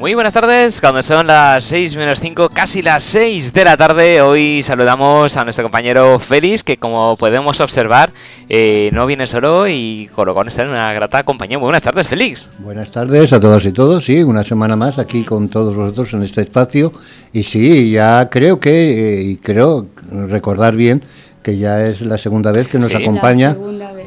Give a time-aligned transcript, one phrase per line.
[0.00, 4.22] Muy buenas tardes, cuando son las 6 menos 5, casi las 6 de la tarde,
[4.22, 8.10] hoy saludamos a nuestro compañero Félix, que como podemos observar,
[8.48, 11.58] eh, no viene solo y colocó estar en una grata compañía.
[11.58, 12.48] Muy buenas tardes, Félix.
[12.60, 16.22] Buenas tardes a todas y todos, sí, una semana más aquí con todos vosotros en
[16.22, 16.94] este espacio.
[17.34, 19.84] Y sí, ya creo que, eh, y creo
[20.28, 21.04] recordar bien,
[21.42, 23.54] que ya es la segunda vez que nos acompaña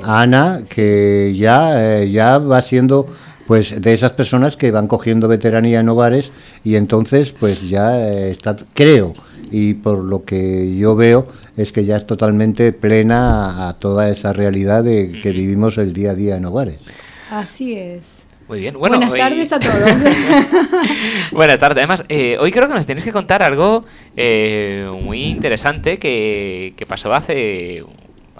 [0.04, 3.07] Ana, que ya, eh, ya va siendo
[3.48, 6.32] pues de esas personas que van cogiendo veteranía en hogares
[6.64, 9.13] y entonces pues ya eh, está, creo,
[9.52, 11.27] y por lo que yo veo
[11.58, 16.12] es que ya es totalmente plena a, toda esa realidad de que vivimos el día
[16.12, 16.80] a día en hogares.
[17.30, 18.23] Así es.
[18.48, 18.77] Muy bien.
[18.77, 19.73] Bueno, Buenas tardes a todos.
[21.31, 21.78] Buenas tardes.
[21.78, 23.86] Además, eh, hoy creo que nos tienes que contar algo
[24.17, 27.84] eh, muy interesante que, que pasó hace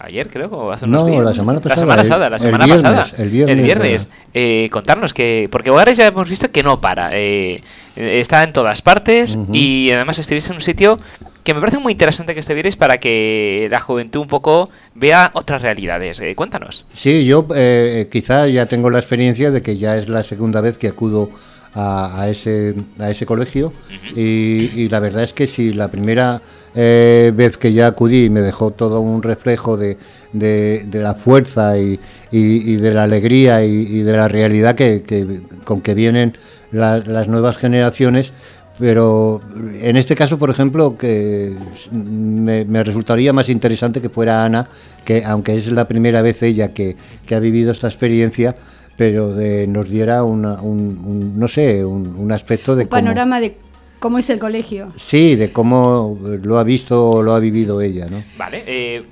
[0.04, 1.96] ayer creo, o hace unos no, la semana pasada.
[1.96, 3.08] La semana pasada, la semana pasada.
[3.18, 4.10] El viernes.
[4.34, 7.62] Eh, contarnos que, porque Hogares ya hemos visto que no para, eh,
[7.96, 11.00] está en todas partes y además estuviste en un sitio
[11.44, 15.62] que me parece muy interesante que estuvierais para que la juventud un poco vea otras
[15.62, 16.20] realidades.
[16.20, 16.86] Eh, cuéntanos.
[16.94, 17.48] Sí, yo
[18.12, 21.30] quizá ya tengo la experiencia de que ya es la segunda vez que acudo
[21.76, 23.74] a, ese, a ese colegio
[24.16, 26.42] y, la verdad es que si la primera
[26.76, 29.98] eh, vez que ya acudí me dejó todo un reflejo de,
[30.34, 32.00] de, la fuerza y,
[32.32, 35.04] y, de la alegría y, de la realidad que,
[35.66, 36.38] con que vienen
[36.72, 38.34] las nuevas generaciones.
[38.80, 39.40] Pero
[39.82, 41.56] en este caso, por ejemplo, que
[41.92, 44.68] me, resultaría más interesante que fuera Ana,
[45.06, 46.96] que aunque es la primera vez ella que,
[47.28, 48.56] que ha vivido esta experiencia,
[48.96, 52.84] pero de, nos diera una, un, no sé, un, aspecto de...
[52.84, 53.58] Un panorama de
[54.00, 54.90] cómo es el colegio.
[54.98, 58.24] Sí, de cómo lo ha visto o lo ha vivido ella, ¿no?
[58.38, 59.04] Vale, eh,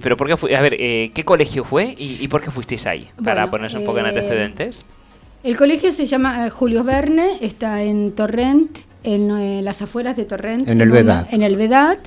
[0.00, 0.56] pero ¿por qué fue?
[0.56, 3.08] A ver, eh, ¿qué colegio fue y, por qué fuisteis ahí?
[3.22, 4.86] Para ponerse un poco en eh, antecedentes.
[5.42, 10.68] El colegio se llama Julio Verne, está en Torrent, en las afueras de Torrent.
[10.68, 11.32] En el Vedat.
[11.32, 11.98] En el Vedat,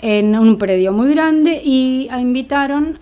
[0.00, 2.98] en un predio muy grande y invitaron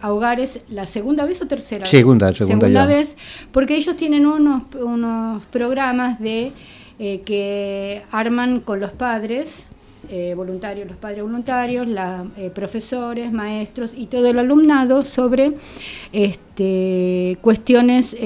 [0.00, 2.38] a hogares la segunda vez o tercera segunda, vez.
[2.38, 3.16] Segunda, segunda vez,
[3.52, 6.52] porque ellos tienen unos, unos programas de
[6.96, 9.66] eh, que arman con los padres,
[10.10, 15.52] eh, voluntarios, los padres voluntarios, los eh, profesores, maestros y todo el alumnado sobre
[16.12, 18.16] este, cuestiones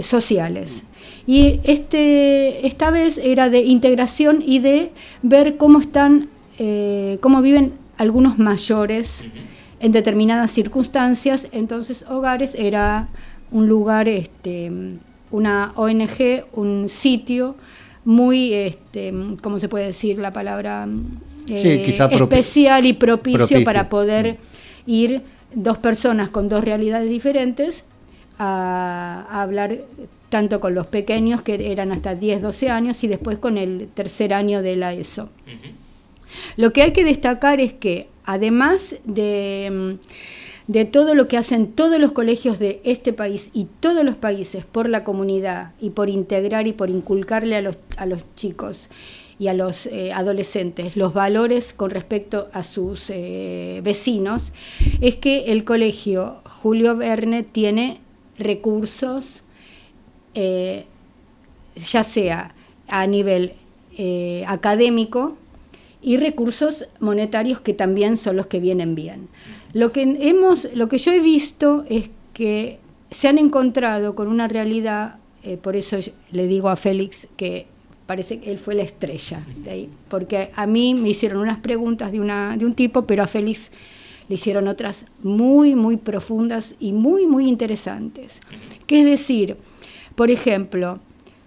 [0.00, 0.84] sociales.
[1.26, 4.90] Y este, esta vez era de integración y de
[5.22, 6.28] ver cómo están,
[7.20, 9.26] cómo viven algunos mayores
[9.80, 11.48] en determinadas circunstancias.
[11.52, 13.08] Entonces, Hogares era
[13.50, 14.70] un lugar, este,
[15.30, 17.56] una ONG, un sitio
[18.04, 20.86] muy, este, ¿cómo se puede decir la palabra?
[21.48, 24.38] Eh, especial y propicio, para poder
[24.86, 25.22] ir
[25.54, 27.84] dos personas con dos realidades diferentes
[28.38, 29.78] a, hablar
[30.30, 34.34] tanto con los pequeños, que eran hasta 10, 12 años, y después con el tercer
[34.34, 35.28] año de la ESO.
[36.56, 39.98] Lo que hay que destacar es que, además de
[40.66, 44.64] de todo lo que hacen todos los colegios de este país y todos los países
[44.64, 48.88] por la comunidad y por integrar y por inculcarle a los, a los chicos
[49.38, 54.52] y a los eh, adolescentes los valores con respecto a sus eh, vecinos,
[55.00, 58.00] es que el colegio Julio Verne tiene
[58.38, 59.42] recursos,
[60.34, 60.86] eh,
[61.76, 62.54] ya sea
[62.88, 63.52] a nivel
[64.46, 65.36] académico
[66.04, 69.28] y recursos monetarios que también son los que vienen bien.
[69.72, 72.78] Lo que, hemos, lo que yo he visto es que
[73.10, 75.96] se han encontrado con una realidad, eh, por eso
[76.30, 77.66] le digo a Félix que
[78.06, 79.40] parece que él fue la estrella,
[80.10, 83.70] porque a mí me hicieron unas preguntas de, una, de un tipo, pero a Félix
[84.28, 88.40] le hicieron otras muy, muy profundas y muy, muy interesantes.
[88.86, 89.56] Que es decir,
[90.16, 90.98] por ejemplo,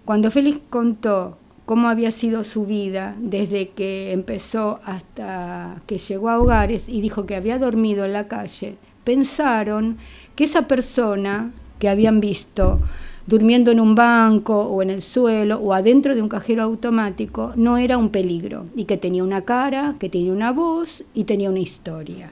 [0.03, 1.38] cuando Félix contó
[1.68, 7.26] cómo había sido su vida desde que empezó hasta que llegó a hogares y dijo
[7.26, 9.98] que había dormido en la calle, pensaron
[10.38, 12.80] que esa persona que habían visto
[13.26, 17.78] durmiendo en un banco o en el suelo o adentro de un cajero automático no
[17.78, 21.60] era un peligro y que tenía una cara, que tenía una voz y tenía una
[21.60, 22.31] historia.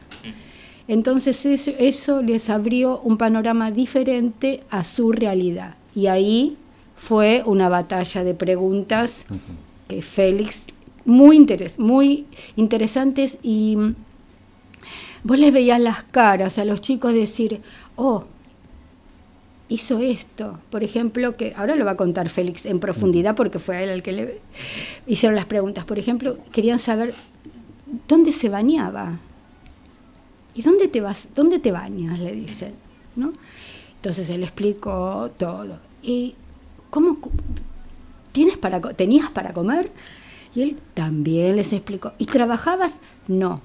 [0.88, 6.56] Entonces eso, eso les abrió un panorama diferente a su realidad y ahí
[6.96, 9.26] fue una batalla de preguntas
[9.88, 10.68] que Félix,
[11.06, 12.26] muy, interes muy
[12.56, 13.96] interesantes y mm,
[15.24, 17.62] vos les veías las caras a los chicos decir,
[17.96, 18.26] oh,
[19.70, 20.60] hizo esto.
[20.70, 23.90] Por ejemplo, que ahora lo va a contar Félix en profundidad porque fue a él
[23.90, 24.40] el que le
[25.08, 25.86] hicieron las preguntas.
[25.86, 27.14] Por ejemplo, querían saber
[28.08, 29.20] dónde se bañaba.
[30.54, 31.28] ¿Y dónde te vas?
[31.36, 32.20] ¿Dónde te bañas?
[32.20, 32.74] Le dicen,
[33.16, 33.34] ¿no?
[33.98, 35.80] Entonces él explicó todo.
[36.02, 36.36] Y
[36.96, 37.18] ¿cómo
[38.32, 39.92] ¿Tienes para, ¿tenías para comer?
[40.56, 42.14] Y él también les explicó.
[42.18, 43.00] ¿Y trabajabas?
[43.28, 43.60] No.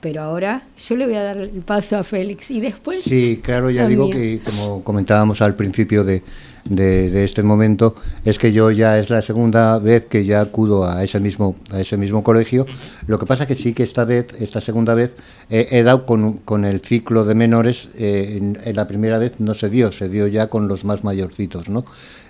[0.00, 3.02] Pero ahora yo le voy a dar el paso a Félix y después...
[3.02, 6.24] Sí, claro, ya digo que como comentábamos al principio de,
[6.64, 7.94] de, este momento,
[8.24, 11.80] es que yo ya es la segunda vez que ya acudo a ese mismo, a
[11.80, 12.66] ese mismo colegio.
[13.06, 15.12] Lo que pasa que sí que esta vez, esta segunda vez,
[15.48, 19.70] he dado con, con, el ciclo de menores, eh, en, la primera vez no se
[19.70, 21.84] dio, se dio ya con los más mayorcitos, ¿no?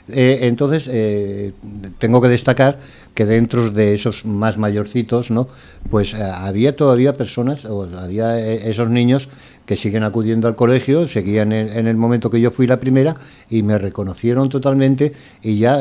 [0.08, 1.52] Eh, entonces, eh,
[1.99, 2.78] tengo que destacar
[3.14, 5.49] que dentro de esos más mayorcitos, ¿no?
[5.90, 9.28] Pues eh, había todavía personas, o había esos niños
[9.66, 13.16] que siguen acudiendo al colegio, seguían en, el momento que yo fui la primera
[13.49, 15.78] y me reconocieron totalmente y ya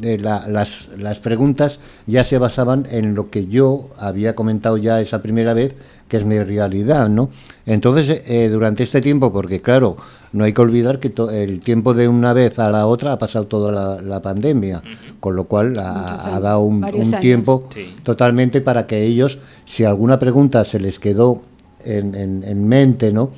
[0.00, 5.54] las, las preguntas ya se basaban en lo que yo había comentado ya esa primera
[5.54, 5.74] vez,
[6.10, 7.30] que es mi realidad, ¿no?
[7.64, 9.96] Entonces, durante este tiempo, porque claro,
[10.32, 13.46] no hay que olvidar que el tiempo de una vez a la otra ha pasado
[13.46, 14.82] toda la, pandemia,
[15.20, 16.82] con lo cual ha, dado un,
[17.20, 17.68] tiempo
[18.02, 21.42] totalmente para que ellos, si alguna pregunta se les quedó
[21.84, 23.30] en, en mente, ¿no?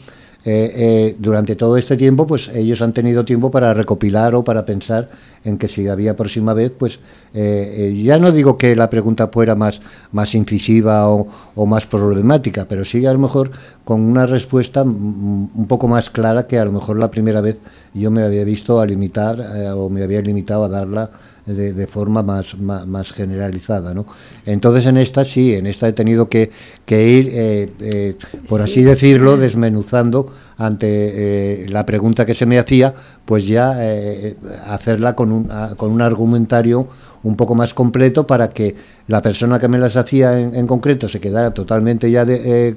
[0.44, 4.66] Eh, eh, durante todo este tiempo, pues ellos han tenido tiempo para recopilar o para
[4.66, 5.08] pensar
[5.44, 6.98] en que si había próxima vez, pues
[7.32, 9.80] eh, ya no digo que la pregunta fuera más,
[10.10, 11.26] más incisiva o,
[11.66, 13.52] más problemática, pero sí a lo mejor
[13.84, 17.58] con una respuesta un poco más clara que a lo mejor la primera vez
[17.94, 19.40] yo me había visto a limitar
[19.76, 21.10] o me había limitado a darla
[21.46, 23.94] de, forma más, más, generalizada.
[23.94, 24.06] ¿no?
[24.46, 26.50] Entonces en esta sí, en esta he tenido que,
[26.86, 28.16] que ir, eh, eh,
[28.48, 30.86] por así decirlo, desmenuzando ante
[31.64, 32.94] eh, la pregunta que se me hacía,
[33.24, 33.76] pues ya
[34.66, 36.88] hacerla con un, con un argumentario
[37.24, 38.74] un poco más completo para que
[39.06, 42.76] la persona que me las hacía en, concreto se quedara totalmente ya de,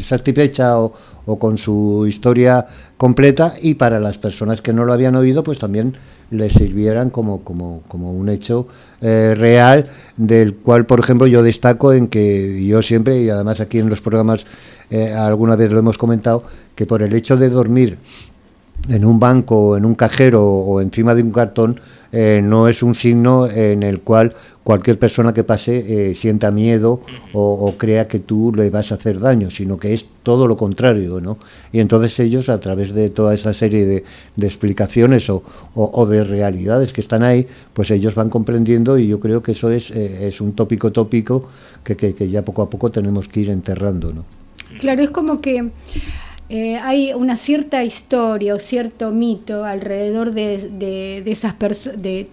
[0.00, 0.92] satisfecha o,
[1.28, 2.66] o, con su historia
[2.96, 5.96] completa y para las personas que no lo habían oído pues también
[6.30, 8.66] le sirvieran como, como, como un hecho
[9.00, 9.86] eh, real,
[10.16, 14.00] del cual, por ejemplo, yo destaco en que yo siempre, y además aquí en los
[14.00, 14.44] programas
[14.90, 16.44] eh, alguna vez lo hemos comentado,
[16.74, 17.98] que por el hecho de dormir
[18.88, 21.80] en un banco, en un cajero o encima de un cartón,
[22.10, 27.00] eh, no es un signo en el cual cualquier persona que pase eh, sienta miedo
[27.32, 31.20] o, crea que tú le vas a hacer daño, sino que es todo lo contrario,
[31.20, 31.38] ¿no?
[31.72, 34.04] Y entonces ellos, a través de toda esa serie de,
[34.40, 39.52] explicaciones o, de realidades que están ahí, pues ellos van comprendiendo y yo creo que
[39.52, 41.48] eso es, eh, es un tópico tópico
[41.82, 44.24] que, que, ya poco a poco tenemos que ir enterrando, ¿no?
[44.80, 45.70] Claro, es como que
[46.50, 52.28] eh, hay una cierta historia o cierto mito alrededor de, de, esas personas, de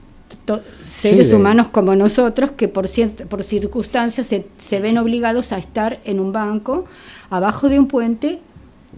[0.84, 2.86] seres humanos como nosotros que por,
[3.30, 6.86] por circunstancias se, se, ven obligados a estar en un banco,
[7.30, 8.40] abajo de un puente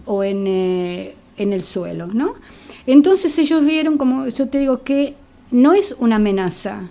[0.04, 2.34] o en, eh, en el suelo, ¿no?
[2.86, 5.14] Entonces ellos vieron, como yo te digo, que
[5.50, 6.82] no es una amenaza,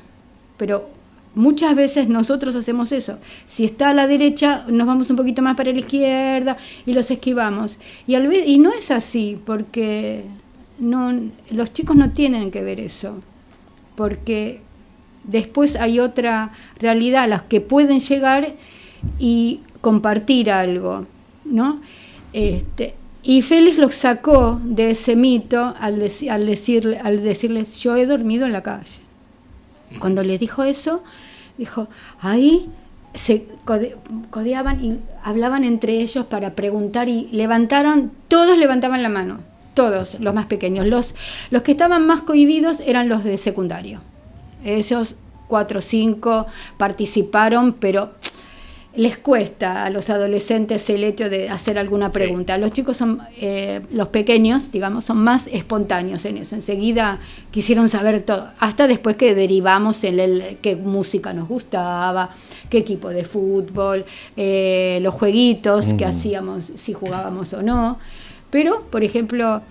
[0.57, 0.89] pero
[1.37, 3.19] Muchas veces nosotros hacemos eso.
[3.45, 7.11] Si está a la derecha, nos vamos un poquito más para la izquierda y los
[7.11, 7.77] esquivamos.
[8.07, 10.23] Y, al y no es así, porque
[10.79, 11.13] no,
[11.51, 13.21] los chicos no tienen que ver eso.
[13.95, 14.61] Porque
[15.25, 18.55] después hay otra realidad a las que pueden llegar
[19.19, 21.05] y compartir algo,
[21.45, 21.81] ¿no?
[22.33, 26.01] Este, y Félix los sacó de ese mito al,
[26.31, 29.06] al, decirle, al decirles, yo he dormido en la calle.
[29.99, 31.03] Cuando les dijo eso,
[31.57, 31.87] dijo,
[32.19, 32.69] ahí
[33.13, 33.45] se
[34.29, 39.39] codeaban y hablaban entre ellos para preguntar y levantaron, todos levantaban la mano,
[39.73, 40.87] todos, los más pequeños.
[40.87, 41.15] Los,
[41.49, 44.01] los que estaban más cohibidos eran los de secundario.
[44.63, 45.15] Ellos,
[45.47, 46.45] cuatro o cinco,
[46.77, 48.11] participaron, pero
[48.97, 52.57] les cuesta a los adolescentes el hecho de hacer alguna pregunta.
[52.57, 56.55] Los chicos son, eh, los pequeños, digamos, son más espontáneos en eso.
[56.55, 57.19] Enseguida
[57.51, 62.31] quisieron saber todo, hasta después que derivamos en el, qué música nos gustaba,
[62.71, 64.03] qué equipo de fútbol,
[64.35, 67.99] eh, los jueguitos que hacíamos, si jugábamos o no.
[68.49, 69.61] Pero, por ejemplo,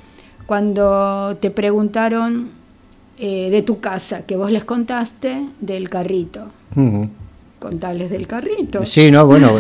[0.47, 2.51] cuando te preguntaron
[3.19, 6.53] eh, de tu casa, que vos les contaste del carrito
[7.59, 8.85] contarles del carrito.
[8.85, 9.53] Sí, no, bueno,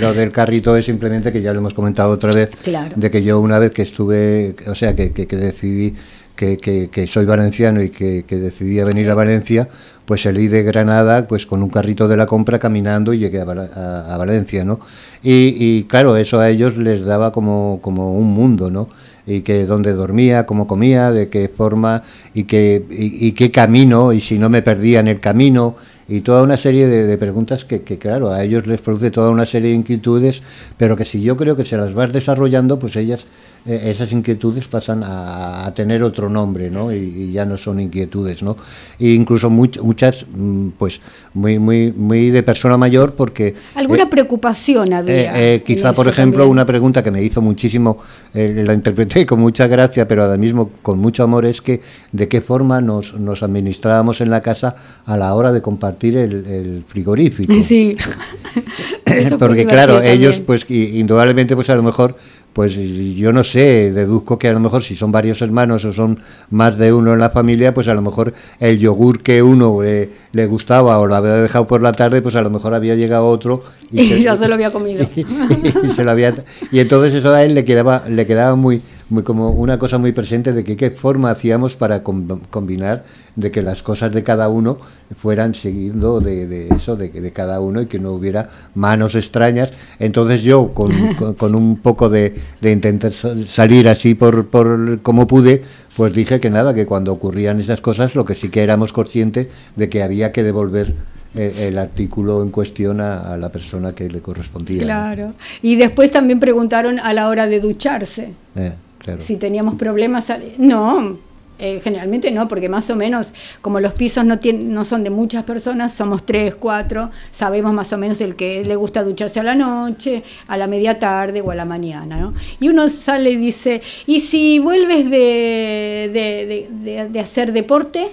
[0.00, 2.50] lo del carrito es simplemente que ya lo hemos comentado otra vez,
[2.96, 5.94] de que yo una vez que estuve, o sea, que, que, decidí
[6.36, 6.56] que,
[6.90, 9.68] que, soy valenciano y que, decidí venir a Valencia,
[10.04, 14.16] pues salí de Granada pues con un carrito de la compra caminando y llegué a,
[14.16, 14.80] Valencia, ¿no?
[15.22, 18.88] Y, y, claro, eso a ellos les daba como, como un mundo, ¿no?
[19.26, 22.02] y que dónde dormía, cómo comía, de qué forma
[22.34, 25.76] y, qué, y, y, qué camino, y si no me perdía en el camino,
[26.08, 29.70] y toda una serie de, preguntas que, claro, a ellos les produce toda una serie
[29.70, 30.42] de inquietudes,
[30.76, 33.26] pero que si yo creo que se las vas desarrollando, pues ellas
[33.66, 36.92] eh, esas inquietudes pasan a, tener otro nombre, ¿no?
[36.92, 38.56] Y, ya no son inquietudes, ¿no?
[38.98, 41.00] E incluso muchas, mm, pues,
[41.32, 43.54] muy, muy, muy de persona mayor porque...
[43.74, 45.62] ¿Alguna preocupación había?
[45.64, 47.98] quizá, por ejemplo, una pregunta que me hizo muchísimo,
[48.32, 51.80] la interpreté con mucha gracia, pero ahora mismo con mucho amor, es que
[52.12, 56.84] de qué forma nos, nos administrábamos en la casa a la hora de compartir el,
[56.86, 57.52] frigorífico.
[57.62, 57.96] Sí.
[59.38, 62.16] Porque claro, ellos pues indudablemente pues a lo mejor
[62.54, 66.20] pues yo no sé, deduzco que a lo mejor si son varios hermanos o son
[66.50, 70.46] más de uno en la familia, pues a lo mejor el yogur que uno le
[70.46, 73.64] gustaba o lo había dejado por la tarde, pues a lo mejor había llegado otro
[73.90, 75.04] y, ya se lo había comido.
[75.16, 76.32] y, se lo había,
[76.70, 78.80] y entonces eso a él le quedaba, le quedaba muy,
[79.10, 83.04] muy como una cosa muy presente de que qué forma hacíamos para combinar
[83.36, 84.78] de que las cosas de cada uno
[85.16, 89.72] fueran siguiendo de, eso, de, de cada uno y que no hubiera manos extrañas.
[89.98, 90.92] Entonces yo, con,
[91.38, 95.62] con, un poco de, de, intentar salir así por, por como pude,
[95.96, 99.48] pues dije que nada, que cuando ocurrían esas cosas, lo que sí que éramos conscientes
[99.76, 100.94] de que había que devolver
[101.36, 104.82] eh, el, artículo en cuestión a, la persona que le correspondía.
[104.82, 105.34] Claro.
[105.62, 108.32] Y después también preguntaron a la hora de ducharse.
[108.54, 108.72] Eh.
[109.18, 111.18] Si teníamos problemas, no,
[111.58, 113.32] eh, generalmente no, porque más o menos,
[113.62, 117.92] como los pisos no, tienen, no son de muchas personas, somos tres, cuatro, sabemos más
[117.92, 121.50] o menos el que le gusta ducharse a la noche, a la media tarde o
[121.50, 122.16] a la mañana.
[122.16, 122.34] ¿no?
[122.58, 128.08] Y uno sale y dice, ¿y si vuelves de, de, de hacer deporte?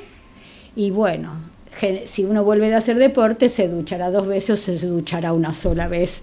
[0.75, 1.51] Y bueno,
[2.05, 5.87] si uno vuelve a hacer deporte, se duchará dos veces o se duchará una sola
[5.87, 6.21] vez.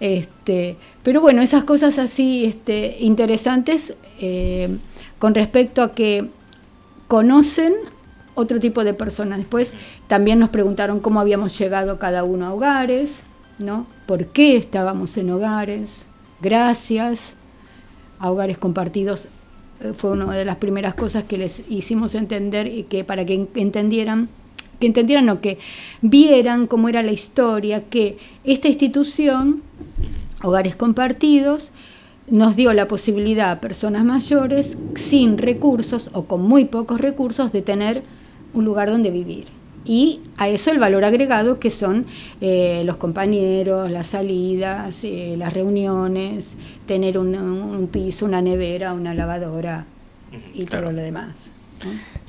[0.00, 4.76] Este, pero bueno, esas cosas así este, interesantes eh,
[5.18, 6.28] con respecto a que
[7.08, 7.74] conocen
[8.34, 9.38] otro tipo de personas.
[9.38, 9.74] Después
[10.06, 13.24] también nos preguntaron cómo habíamos llegado cada uno a hogares,
[13.58, 13.86] ¿no?
[14.06, 16.06] ¿Por qué estábamos en hogares?
[16.40, 17.34] Gracias
[18.18, 19.28] a hogares compartidos
[19.80, 23.48] eh, fue una de las primeras cosas que les hicimos entender y que para que
[23.54, 24.28] entendieran
[24.78, 25.58] que entendieran o que
[26.00, 29.62] vieran cómo era la historia, que esta institución,
[30.42, 31.70] Hogares Compartidos,
[32.28, 37.62] nos dio la posibilidad a personas mayores sin recursos o con muy pocos recursos de
[37.62, 38.02] tener
[38.54, 39.46] un lugar donde vivir.
[39.84, 42.06] Y a eso el valor agregado que son
[42.40, 46.56] eh, los compañeros, las salidas, eh, las reuniones,
[46.86, 49.86] tener un, piso, una nevera, una lavadora
[50.54, 51.50] y todo lo demás.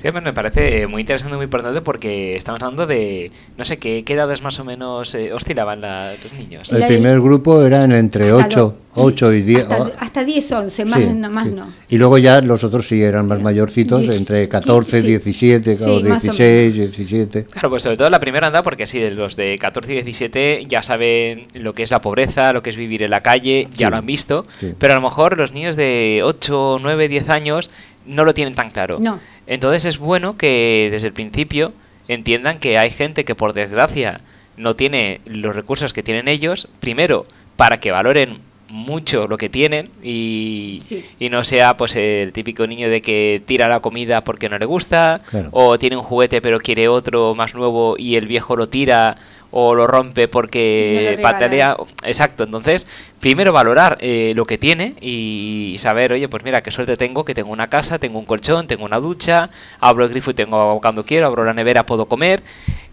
[0.02, 4.12] Sí, me parece muy interesante, muy importante porque estamos hablando de, no sé, ¿qué, qué
[4.12, 5.80] edades más o menos eh, oscilaban
[6.22, 6.70] los niños?
[6.72, 9.66] El primer grupo eran entre 8, 8 y 10.
[9.98, 11.62] Hasta, 10, 11, más, más no.
[11.88, 17.44] Y luego ya los otros sí eran más mayorcitos, entre 14, 17, o 16, 17.
[17.44, 20.82] Claro, pues sobre todo la primera anda porque sí, los de 14 y 17 ya
[20.82, 23.96] saben lo que es la pobreza, lo que es vivir en la calle, ya lo
[23.96, 24.46] han visto,
[24.78, 27.70] pero a lo mejor los niños de 8, 9, 10 años
[28.06, 28.98] no lo tienen tan claro.
[29.00, 29.20] No.
[29.46, 31.72] Entonces es bueno que desde el principio
[32.08, 34.20] entiendan que hay gente que por desgracia
[34.56, 39.90] no tiene los recursos que tienen ellos, primero para que valoren mucho lo que tienen
[40.02, 40.82] y,
[41.18, 44.66] y, no sea pues el típico niño de que tira la comida porque no le
[44.66, 45.20] gusta
[45.52, 49.16] o tiene un juguete pero quiere otro más nuevo y el viejo lo tira
[49.56, 51.76] o lo rompe porque patalea.
[52.02, 52.88] Exacto, entonces,
[53.20, 57.36] primero valorar eh, lo que tiene y saber, oye, pues mira, qué suerte tengo, que
[57.36, 60.80] tengo una casa, tengo un colchón, tengo una ducha, abro el grifo y tengo agua
[60.80, 62.42] cuando quiero, abro la nevera, puedo comer,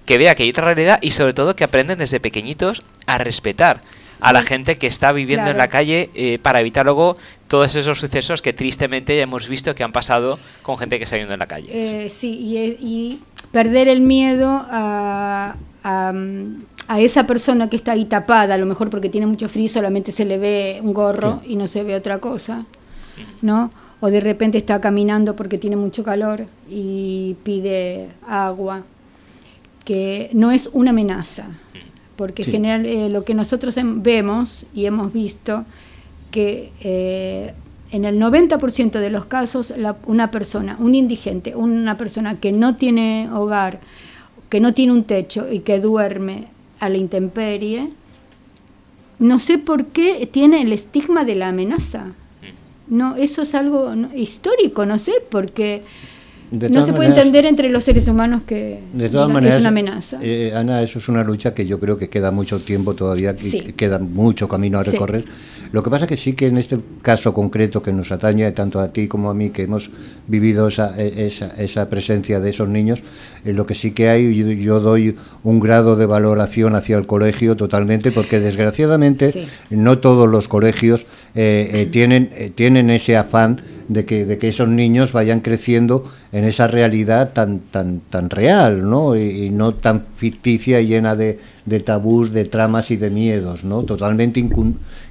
[0.05, 3.81] que vea que hay otra realidad y sobre todo que aprenden desde pequeñitos a respetar
[4.21, 7.99] a la gente que está viviendo en la calle eh, para evitar luego todos esos
[7.99, 11.39] sucesos que tristemente ya hemos visto que han pasado con gente que está viviendo en
[11.39, 11.69] la calle.
[11.73, 13.19] Eh, sí, y,
[13.51, 19.09] perder el miedo a, a, esa persona que está ahí tapada, a lo mejor porque
[19.09, 22.65] tiene mucho frío, solamente se le ve un gorro y no se ve otra cosa,
[23.41, 23.71] ¿no?
[23.99, 28.83] O de repente está caminando porque tiene mucho calor y pide agua,
[29.83, 31.47] que no es una amenaza,
[32.21, 35.65] porque general, eh, lo que nosotros vemos y hemos visto
[36.29, 37.55] que eh,
[37.91, 39.73] en el 90% de los casos
[40.05, 43.79] una persona, un indigente, una persona que no tiene hogar,
[44.49, 46.45] que no tiene un techo y que duerme
[46.79, 47.89] a la intemperie,
[49.17, 52.05] no sé por qué tiene el estigma de la amenaza.
[52.87, 55.81] No, eso es algo histórico, no sé, porque
[56.51, 60.19] no se puede entender entre los seres humanos que de todas maneras, es una amenaza.
[60.21, 63.73] Eh, Ana, eso es una lucha que yo creo que queda mucho tiempo todavía, que
[63.73, 65.25] queda mucho camino a recorrer.
[65.71, 68.91] Lo que pasa que sí que en este caso concreto que nos atañe tanto a
[68.91, 69.89] ti como a mí, que hemos
[70.27, 73.01] vivido esa, e, esa, esa presencia de esos niños,
[73.45, 77.55] eh, lo que sí que hay, yo, doy un grado de valoración hacia el colegio
[77.55, 81.05] totalmente, porque desgraciadamente no todos los colegios
[81.35, 86.45] eh, eh, tienen, tienen ese afán de que, de que esos niños vayan creciendo en
[86.45, 89.17] esa realidad tan, tan, tan real, ¿no?
[89.17, 93.83] Y, no tan ficticia y llena de, de tabús, de tramas y de miedos, ¿no?
[93.83, 94.41] Totalmente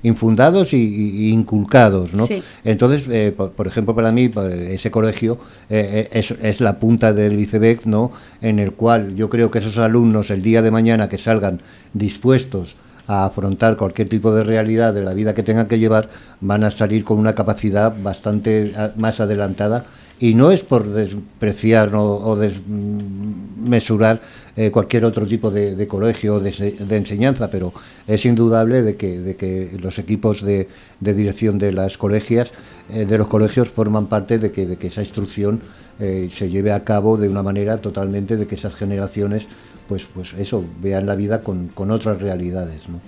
[0.03, 2.27] infundados y, inculcados, ¿no?
[2.65, 4.31] Entonces, eh, por, ejemplo, para mí,
[4.71, 8.13] ese colegio eh, eh, es, es, la punta del iceberg, ¿no?
[8.41, 11.61] En el cual yo creo que esos alumnos, el día de mañana que salgan
[11.93, 12.77] dispuestos
[13.11, 16.09] a afrontar cualquier tipo de realidad de la vida que tengan que llevar,
[16.41, 19.85] van a salir con una capacidad bastante más adelantada.
[20.21, 24.21] Y no es por despreciar o, desmesurar
[24.55, 27.73] eh, cualquier otro tipo de, colegio o de, enseñanza, pero
[28.07, 30.69] es indudable de que, de que los equipos de,
[31.01, 32.53] dirección de las colegias,
[32.91, 35.63] eh, de los colegios forman parte de que, que esa instrucción
[35.99, 39.49] eh, se lleve a cabo de una manera totalmente de que esas generaciones
[39.91, 42.89] pues, pues eso, vean la vida con, con otras realidades.
[42.89, 43.01] ¿no?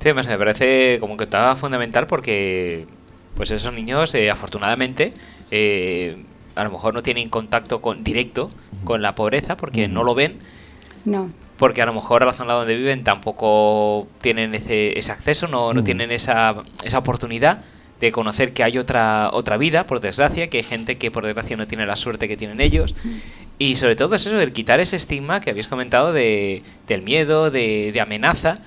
[0.00, 2.88] Sí, me parece como que está fundamental porque
[3.36, 5.14] pues esos niños, eh, afortunadamente,
[5.52, 6.24] eh,
[6.56, 8.50] a lo mejor no tienen contacto con, directo
[8.82, 10.38] con la pobreza porque no lo ven.
[11.04, 11.30] No.
[11.56, 15.72] Porque a lo mejor a la zona donde viven tampoco tienen ese, ese acceso, no,
[15.72, 17.62] no tienen esa, esa oportunidad
[18.00, 21.56] de conocer que hay otra otra vida, por desgracia, que hay gente que por desgracia
[21.56, 22.96] no tiene la suerte que tienen ellos.
[23.58, 27.50] Y sobre todo es eso, el quitar ese estigma que habéis comentado de, del miedo,
[27.50, 28.60] de, de amenaza,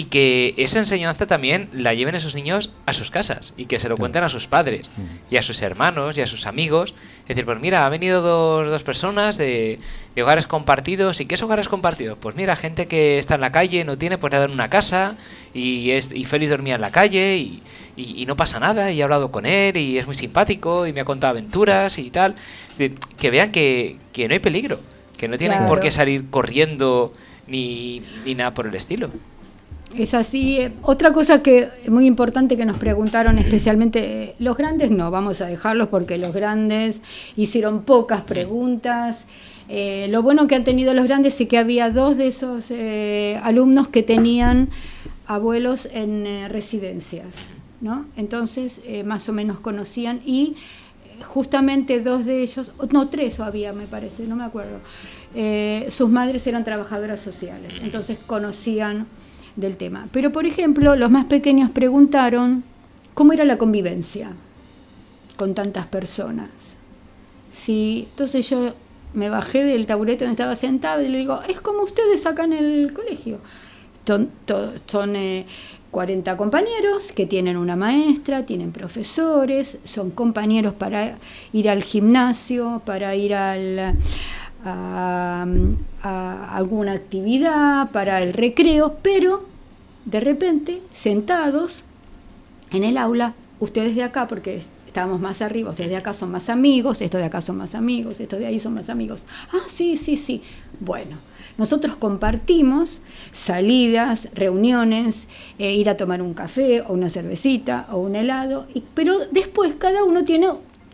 [0.00, 3.86] y que esa enseñanza también la lleven esos niños a sus casas y que se
[3.86, 4.88] lo cuenten a sus padres
[5.30, 6.94] y a sus hermanos y a sus amigos.
[7.24, 9.76] Es decir, pues mira, han venido dos, dos personas de,
[10.18, 11.20] hogares compartidos.
[11.20, 12.16] ¿Y qué es hogares compartidos?
[12.18, 15.18] Pues mira, gente que está en la calle, no tiene pues nada en una casa
[15.52, 17.62] y, es, y Félix dormía en la calle y,
[17.94, 21.02] y, no pasa nada y he hablado con él y es muy simpático y me
[21.02, 22.36] ha contado aventuras y tal.
[23.18, 24.80] que vean que, que, no hay peligro,
[25.18, 27.12] que no tienen por qué salir corriendo
[27.46, 29.10] ni, ni nada por el estilo.
[29.94, 30.60] Es así.
[30.82, 35.88] Otra cosa que muy importante que nos preguntaron especialmente los grandes, no, vamos a dejarlos
[35.88, 37.02] porque los grandes
[37.36, 39.26] hicieron pocas preguntas.
[39.68, 43.40] Eh, lo bueno que han tenido los grandes es que había dos de esos eh,
[43.42, 44.68] alumnos que tenían
[45.26, 47.48] abuelos en eh, residencias,
[47.80, 48.06] ¿no?
[48.16, 50.56] Entonces más o menos conocían y
[51.24, 54.80] justamente dos de ellos, no tres había me parece, no me acuerdo,
[55.88, 59.06] sus madres eran trabajadoras sociales, entonces conocían
[59.56, 60.08] del tema.
[60.12, 62.64] Pero, por ejemplo, los más pequeños preguntaron
[63.14, 64.32] cómo era la convivencia
[65.36, 66.76] con tantas personas.
[67.52, 68.74] Sí, entonces yo
[69.14, 72.52] me bajé del taburete donde estaba sentado y le digo, es como ustedes acá en
[72.52, 73.38] el colegio.
[74.06, 74.30] Son,
[74.86, 75.14] son
[75.90, 81.18] 40 eh, compañeros que tienen una maestra, tienen profesores, son compañeros para
[81.52, 83.94] ir al gimnasio, para ir al,
[84.64, 85.46] a,
[86.52, 89.44] alguna actividad, para el recreo, pero
[90.04, 91.84] de repente, sentados
[92.72, 96.48] en el aula, ustedes de acá, porque estábamos más arriba, ustedes de acá son más
[96.48, 99.22] amigos, estos de acá son más amigos, estos de ahí son más amigos.
[99.52, 100.42] Ah, sí, sí, sí.
[100.80, 101.16] Bueno,
[101.58, 108.16] nosotros compartimos salidas, reuniones, eh, ir a tomar un café o una cervecita o un
[108.16, 110.48] helado, y, pero después cada uno tiene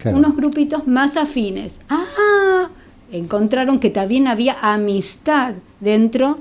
[0.05, 1.81] unos grupitos más afines.
[1.89, 2.69] Ah,
[3.13, 6.39] encontraron que también había amistad dentro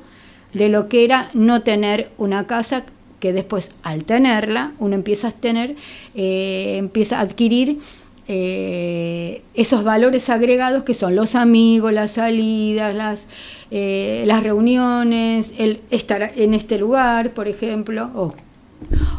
[0.54, 2.84] de lo que era no tener una casa
[3.20, 5.76] que después al tenerla uno empieza a tener,
[6.16, 7.80] eh, empieza a adquirir
[8.28, 13.28] eh, esos valores agregados que son los amigos, las salidas, las,
[13.70, 18.34] eh, las reuniones, el estar en este lugar, por ejemplo,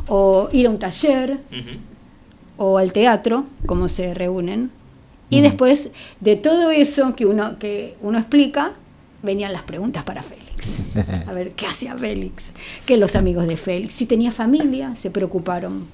[0.08, 1.38] o, ir a un taller
[2.56, 4.70] o al teatro, como se reúnen.
[5.28, 8.72] Y después de todo eso que uno, que uno explica,
[9.22, 10.46] venían las preguntas para Félix.
[11.28, 12.52] A ver, ¿qué hacía Félix?
[12.84, 13.94] ¿Qué los amigos de Félix?
[13.94, 15.86] Si tenía familia, se preocuparon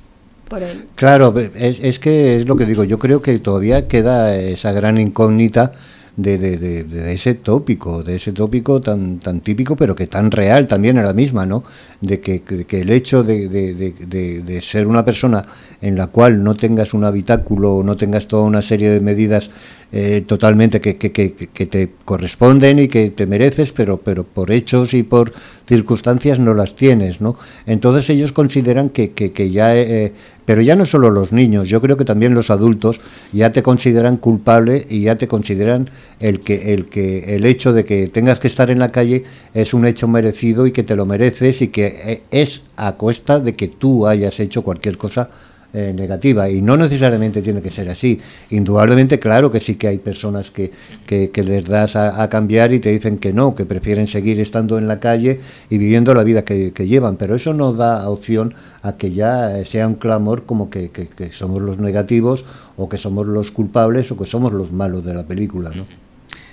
[0.48, 0.86] por él.
[0.96, 4.98] Claro, es, es que es lo que digo, yo creo que todavía queda esa gran
[4.98, 5.72] incógnita
[6.16, 10.66] de, de, de, ese tópico, de ese tópico tan, tan típico, pero que tan real
[10.66, 11.64] también era la misma, ¿no?
[12.00, 15.44] De que, que el hecho de, ser una persona
[15.80, 19.50] en la cual no tengas un habitáculo, no tengas toda una serie de medidas
[19.94, 24.50] eh, totalmente que, que, que, que, te corresponden y que te mereces, pero, pero por
[24.50, 25.34] hechos y por
[25.68, 27.36] circunstancias no las tienes, ¿no?
[27.66, 29.12] Entonces ellos consideran que,
[29.50, 30.14] ya, eh,
[30.46, 33.00] pero ya no solo los niños, yo creo que también los adultos
[33.34, 37.84] ya te consideran culpable y ya te consideran el que, el que, el hecho de
[37.84, 41.04] que tengas que estar en la calle es un hecho merecido y que te lo
[41.04, 45.28] mereces y que eh, es a cuesta de que tú hayas hecho cualquier cosa
[45.74, 48.20] eh, negativa y no necesariamente tiene que ser así.
[48.50, 50.70] Indudablemente, claro que sí que hay personas que,
[51.06, 54.86] que, les das a, cambiar y te dicen que no, que prefieren seguir estando en
[54.86, 59.12] la calle y viviendo la vida que, llevan, pero eso no da opción a que
[59.12, 62.44] ya sea un clamor como que, que, somos los negativos
[62.76, 65.86] o que somos los culpables o que somos los malos de la película, ¿no?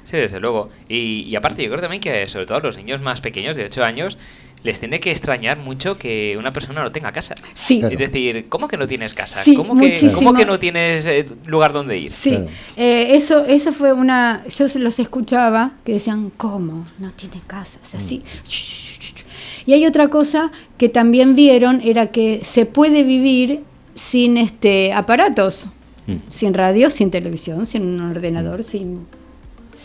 [0.06, 0.70] Sí, desde luego.
[0.88, 3.84] Y, y aparte, yo creo también que, sobre todo los niños más pequeños, de 8
[3.84, 4.18] años,
[4.64, 7.36] les tiene que extrañar mucho que una persona no tenga casa.
[7.54, 7.82] Sí.
[7.90, 9.42] Es decir, ¿cómo que no tienes casa?
[9.42, 12.14] Sí, ¿Cómo, que, ¿Cómo que no tienes eh, lugar donde ir?
[12.14, 12.38] Sí,
[12.76, 14.44] eh, eso, eso fue una...
[14.48, 16.88] Yo los escuchaba que decían, ¿cómo?
[16.98, 17.80] No tiene casa.
[17.84, 18.20] Es así.
[18.20, 19.70] Mm.
[19.70, 23.62] Y hay otra cosa que también vieron, era que se puede vivir
[23.96, 25.68] sin este aparatos,
[26.08, 26.16] mm.
[26.30, 28.64] sin radio, sin televisión, sin un ordenador, mm.
[28.64, 29.08] sin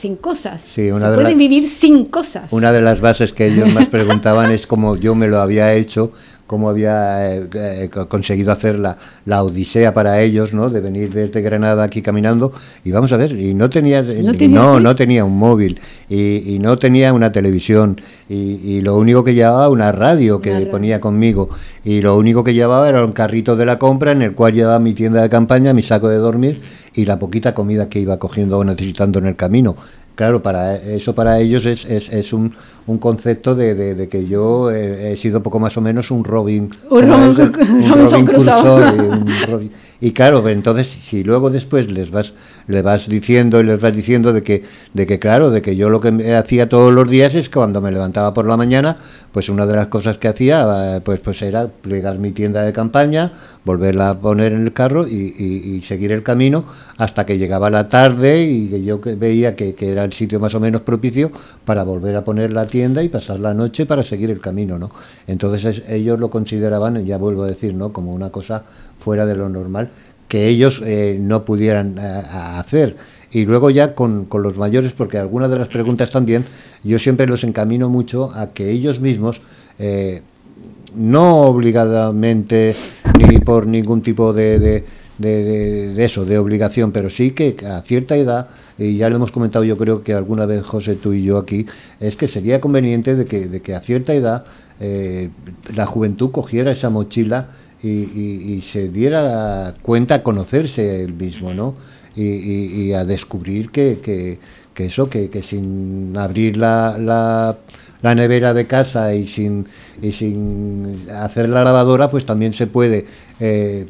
[0.04, 0.60] sin cosas.
[0.60, 2.52] Sí, una Se pueden vivir sin cosas.
[2.52, 6.12] Una de las bases que ellos más preguntaban es cómo yo me lo había hecho,
[6.46, 10.68] cómo había eh, eh, conseguido hacer la, la, odisea para ellos, ¿no?
[10.68, 12.52] De venir desde Granada aquí caminando.
[12.84, 17.14] Y vamos a ver, y no tenía, no, no, tenía un móvil, y, no tenía
[17.14, 21.48] una televisión, y, lo único que llevaba una radio que ponía conmigo,
[21.82, 24.78] y lo único que llevaba era un carrito de la compra en el cual llevaba
[24.78, 26.60] mi tienda de campaña, mi saco de dormir
[26.94, 29.76] y la poquita comida que iba cogiendo o necesitando en el camino.
[30.14, 32.54] Claro, para eso para ellos es, es, es un,
[32.86, 37.08] un, concepto de, de, que yo he, sido poco más o menos un Robin, un
[37.08, 39.70] Robin, Crusoe.
[40.04, 42.34] Y, claro, entonces si luego después les vas
[42.66, 44.62] le vas diciendo y les vas diciendo de que
[44.92, 47.90] de que claro, de que yo lo que hacía todos los días es cuando me
[47.90, 48.98] levantaba por la mañana,
[49.32, 53.32] pues una de las cosas que hacía pues pues era plegar mi tienda de campaña,
[53.64, 56.64] volverla a poner en el carro y, seguir el camino
[56.98, 60.54] hasta que llegaba la tarde y que yo veía que, que, era el sitio más
[60.54, 61.30] o menos propicio
[61.64, 64.90] para volver a poner la tienda y pasar la noche para seguir el camino, ¿no?
[65.26, 67.92] Entonces ellos lo consideraban, ya vuelvo a decir, ¿no?
[67.92, 68.64] Como una cosa
[68.98, 69.90] fuera de lo normal
[70.28, 72.96] que ellos eh, no pudieran eh, hacer.
[73.30, 76.44] Y luego ya con, con, los mayores, porque algunas de las preguntas también,
[76.82, 79.40] yo siempre los encamino mucho a que ellos mismos
[79.78, 80.22] eh,
[80.94, 82.74] no obligadamente
[83.18, 84.84] ni por ningún tipo de,
[85.18, 89.64] de, eso, de obligación, pero sí que a cierta edad, y ya lo hemos comentado
[89.64, 91.66] yo creo que alguna vez José, tú y yo aquí,
[92.00, 94.44] es que sería conveniente de que, de que a cierta edad
[94.80, 95.30] eh,
[95.74, 97.48] la juventud cogiera esa mochila
[97.84, 101.74] y, se diera cuenta a conocerse el mismo, ¿no?
[102.16, 103.98] Y, a descubrir que,
[104.74, 107.58] que, eso, que, que sin abrir la, la
[108.04, 109.66] la nevera de casa y sin,
[110.02, 113.06] y sin hacer la lavadora, pues también se puede
[113.40, 113.86] eh,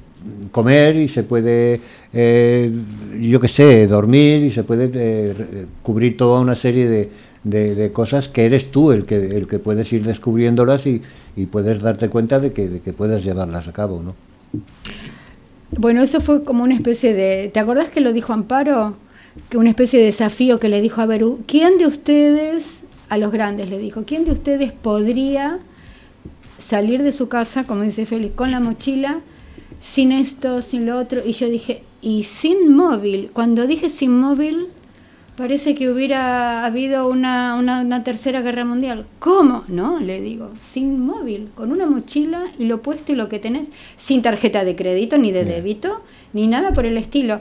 [0.52, 1.80] comer y se puede,
[2.12, 2.72] eh,
[3.20, 7.11] yo qué sé, dormir y se puede eh, cubrir toda una serie de,
[7.42, 11.02] de, cosas que eres tú el que, el que puedes ir descubriéndolas y,
[11.37, 14.14] y puedes darte cuenta de que, de que puedes llevarlas a cabo, ¿no?
[15.77, 17.51] Bueno, eso fue como una especie de...
[17.53, 18.94] ¿Te acordás que lo dijo Amparo?
[19.49, 23.33] Que una especie de desafío que le dijo a Berú, ¿quién de ustedes a los
[23.33, 25.59] grandes, le dijo, ¿quién de ustedes podría
[26.59, 29.20] salir de su casa, como dice Félix, con la mochila,
[29.81, 31.23] sin esto, sin lo otro?
[31.25, 33.31] Y yo dije, ¿y sin móvil?
[33.33, 34.68] Cuando dije sin móvil,
[35.37, 39.07] parece que hubiera habido una, una, tercera guerra mundial.
[39.18, 39.64] ¿Cómo?
[39.68, 43.68] No, le digo, sin móvil, con una mochila y lo puesto y lo que tenés,
[43.97, 47.40] sin tarjeta de crédito ni de débito, ni nada por el estilo.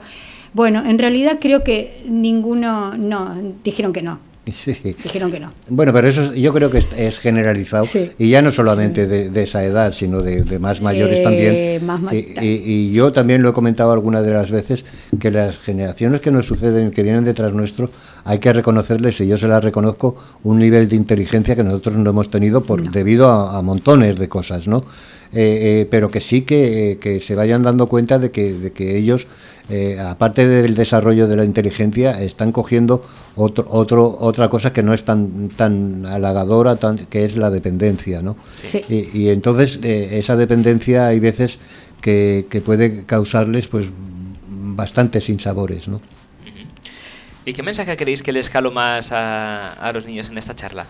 [0.54, 5.52] Bueno, en realidad creo que ninguno, no, dijeron que no, Dijeron que no.
[5.70, 9.94] Bueno, pero eso yo creo que es, generalizado y ya no solamente de, esa edad,
[9.94, 12.42] sino de, más mayores eh, también.
[12.42, 14.84] y, yo también lo he comentado algunas de las veces
[15.18, 17.90] que las generaciones que nos suceden, que vienen detrás nuestro,
[18.26, 22.10] hay que reconocerles, y yo se las reconozco, un nivel de inteligencia que nosotros no
[22.10, 24.84] hemos tenido por debido a, montones de cosas, ¿no?
[25.32, 28.98] Eh, eh, pero que sí que, que, se vayan dando cuenta de que, de que
[28.98, 29.26] ellos
[29.70, 34.94] eh, aparte del desarrollo de la inteligencia, están cogiendo otro, otro, otra cosa que no
[34.94, 38.22] es tan, tan halagadora, tan, que es la dependencia.
[38.22, 38.36] ¿no?
[38.90, 41.60] Y, entonces eh, esa dependencia hay veces
[42.02, 43.88] que, puede causarles pues
[44.48, 45.88] bastantes sinsabores.
[45.88, 46.02] ¿no?
[47.46, 50.88] ¿Y qué mensaje queréis que les calo más a, a los niños en esta charla?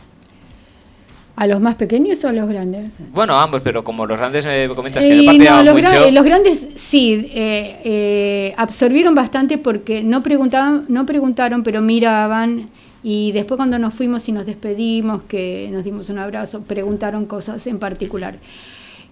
[1.36, 3.02] ¿A los más pequeños o a los grandes?
[3.12, 6.12] Bueno, ambos, pero como los grandes me comentas que no los, mucho...
[6.12, 12.70] los grandes sí, eh, eh, absorbieron bastante porque no preguntaban, no preguntaron, pero miraban
[13.04, 17.66] y después cuando nos fuimos y nos despedimos, que nos dimos un abrazo, preguntaron cosas
[17.66, 18.38] en particular.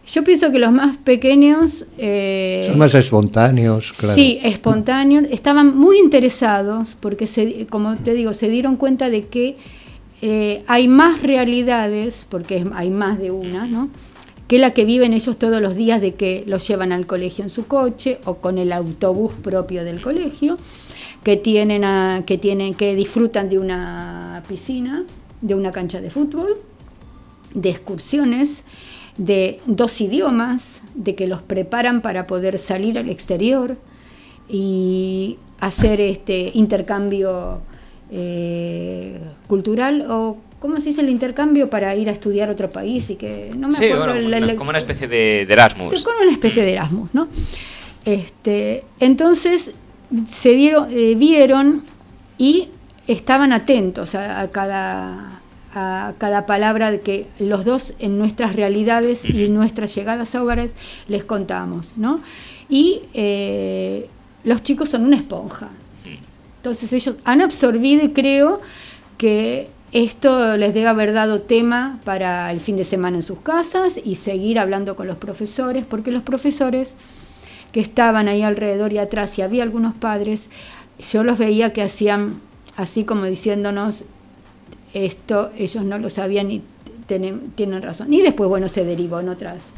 [0.08, 1.86] Yo pienso que los más pequeños...
[1.98, 4.16] Eh, Son más espontáneos, claro.
[4.16, 5.26] Sí, espontáneos.
[5.30, 9.58] Estaban muy interesados porque, se, como te digo, se dieron cuenta de que
[10.22, 13.90] eh, hay más realidades, porque hay más de una, ¿no?
[14.52, 17.50] que la que viven ellos todos los días de que los llevan al colegio en
[17.50, 20.58] su coche o con el autobús propio del colegio,
[21.24, 25.06] que tienen, a, que, tienen que disfrutan de una piscina,
[25.40, 26.58] de una cancha de fútbol,
[27.54, 28.66] de excursiones,
[29.16, 33.78] de dos idiomas, de que los preparan para poder salir al exterior
[34.50, 37.62] y hacer este intercambio
[38.12, 43.10] eh, cultural o ¿cómo se dice el intercambio para ir a estudiar a otro país?
[43.10, 46.04] Y que no me acuerdo como una especie de, Erasmus.
[46.04, 47.28] Como una especie de Erasmus, ¿no?
[48.06, 49.72] Este, entonces
[50.30, 51.84] se dieron, eh, vieron
[52.38, 52.70] y
[53.08, 55.42] estaban atentos a, cada
[55.74, 60.72] a cada palabra que los dos en nuestras realidades y en nuestras llegadas a hogares
[61.08, 62.20] les contamos, ¿no?
[62.70, 64.10] Y eh,
[64.44, 65.70] los chicos son una esponja,
[66.62, 68.62] entonces ellos han absorbido y creo
[69.18, 74.00] que esto les debe haber dado tema para el fin de semana en sus casas
[74.06, 76.94] y seguir hablando con los profesores, porque los profesores
[77.72, 80.50] que estaban ahí alrededor y atrás, y había algunos padres,
[81.00, 82.40] yo los veía que hacían
[82.78, 84.04] así como diciéndonos,
[84.94, 86.62] esto ellos no lo sabían ni
[87.06, 88.12] tienen, razón.
[88.14, 89.70] Y después, bueno, se derivó en otras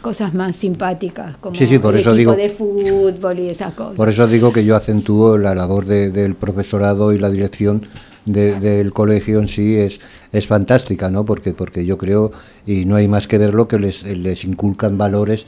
[0.00, 3.96] cosas más simpáticas, como por el eso digo, de fútbol y esas cosas.
[3.96, 7.86] Por eso digo que yo acentúo la labor del profesorado y la dirección
[8.24, 10.00] del colegio en sí es,
[10.32, 11.24] es fantástica, ¿no?
[11.24, 12.30] Porque, porque yo creo,
[12.66, 15.46] y no hay más que verlo, que les, les inculcan valores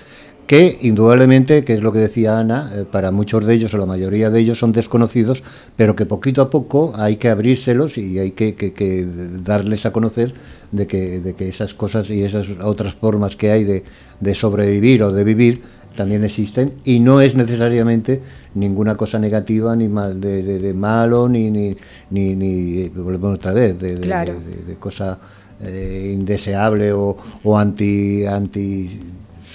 [0.51, 3.87] que indudablemente, que es lo que decía Ana, eh, para muchos de ellos o la
[3.87, 5.45] mayoría de ellos son desconocidos,
[5.77, 9.07] pero que poquito a poco hay que abrírselos y hay que, que,
[9.45, 10.35] darles a conocer
[10.73, 13.85] de que, de que esas cosas y esas otras formas que hay de,
[14.19, 15.63] de sobrevivir o de vivir
[15.95, 18.21] también existen y no es necesariamente
[18.57, 21.77] ninguna cosa negativa ni mal de, de, malo ni ni
[22.11, 25.17] ni, ni volvemos otra vez de, de cosa
[25.61, 28.89] eh, indeseable o, o anti anti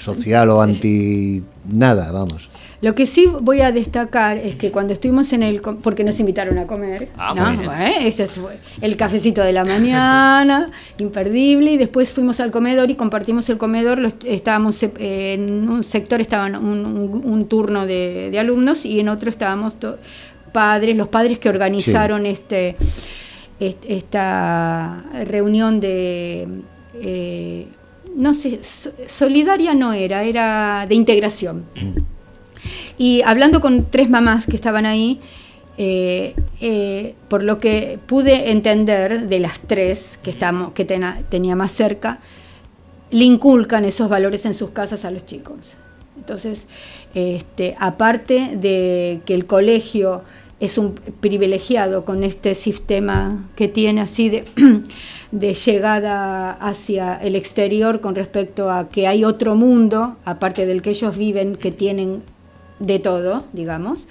[0.05, 2.49] social o anti nada, vamos.
[2.81, 5.61] Lo que sí voy a destacar es que cuando estuvimos en el...
[5.61, 7.73] porque nos invitaron a comer, ah, ¿no?
[7.73, 13.49] ese fue el cafecito de la mañana, imperdible, y después fuimos al comedor y compartimos
[13.49, 19.77] el comedor, estábamos en un sector, estaba un, turno de, alumnos y en otro estábamos
[20.51, 22.75] padres, los padres que organizaron este,
[23.59, 26.47] esta reunión de...
[27.01, 27.67] Eh,
[28.15, 28.61] no sé,
[29.07, 31.65] solidaria no era, era de integración.
[32.97, 35.19] Y hablando con tres mamás que estaban ahí,
[35.77, 41.71] eh, eh, por lo que pude entender de las tres que, estamos, que tenía más
[41.73, 42.19] cerca,
[43.11, 45.77] le inculcan esos valores en sus casas a los chicos.
[46.17, 46.67] Entonces,
[47.13, 50.23] este, aparte de que el colegio
[50.59, 54.29] es un privilegiado con este sistema que tiene así
[55.31, 60.91] de llegada hacia el exterior con respecto a que hay otro mundo, aparte del que
[60.91, 62.23] ellos viven, que tienen
[62.79, 64.07] de todo, digamos,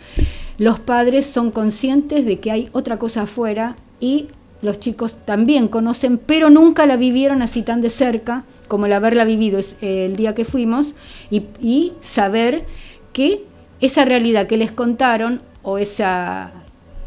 [0.59, 4.29] los padres son conscientes de que hay otra cosa afuera y
[4.63, 9.25] los chicos también conocen, pero nunca la vivieron así tan de cerca como el haberla
[9.25, 10.95] vivido el día que fuimos
[11.31, 12.65] y saber
[13.13, 13.45] que
[13.81, 16.53] esa realidad que les contaron o esa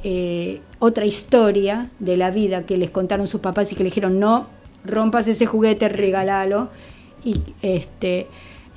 [0.04, 4.20] eh, otra historia de la vida que les contaron sus papás y que le dijeron
[4.20, 4.48] no
[4.86, 6.70] rompas ese juguete, regálalo.
[7.24, 8.28] Y este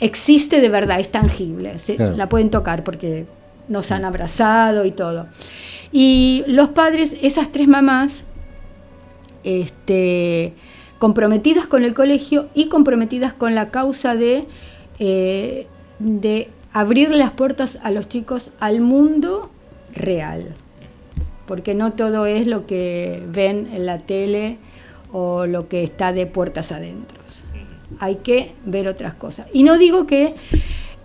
[0.01, 3.27] existe de verdad, es tangible, la pueden tocar porque
[3.69, 5.27] nos han abrazado y todo.
[5.93, 8.25] Y los padres, esas tres mamás,
[9.45, 10.55] este,
[10.99, 14.47] comprometidas con el colegio y comprometidas con la causa de,
[14.99, 15.67] eh,
[15.99, 19.51] de abrir las puertas a los chicos al mundo
[19.95, 20.55] real
[21.51, 24.59] porque no todo es lo que ven en la tele
[25.11, 27.19] o lo que está de puertas adentro.
[27.99, 29.49] Hay que ver otras cosas.
[29.53, 30.37] Y no digo que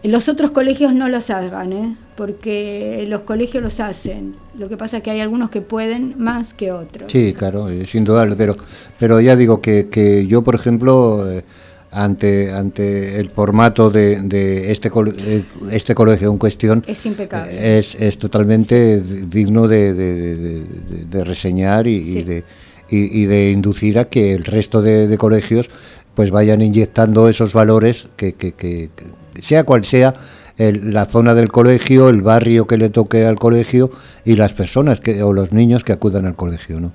[0.04, 1.98] los otros colegios no los hagan, ¿eh?
[2.16, 4.36] porque los colegios los hacen.
[4.56, 7.12] Lo que pasa es que hay algunos que pueden más que otros.
[7.12, 8.56] Sí, claro, sin duda, pero,
[9.00, 11.26] pero ya digo que, que yo, por ejemplo...
[11.98, 14.92] Ante ante el formato de, de este
[15.72, 17.80] este colegio en cuestión es impecable.
[17.80, 22.44] es, es totalmente digno de, de, reseñar y, de
[22.90, 25.70] y, de inducir a que el resto de, colegios
[26.16, 28.90] pues vayan inyectando esos valores que, que,
[29.42, 30.16] sea cual sea
[30.58, 33.92] la zona del colegio, el barrio que le toque al colegio
[34.24, 36.92] y las personas que, o los niños que acudan al colegio, ¿no?